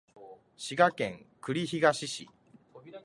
[0.57, 2.27] 滋賀県栗東市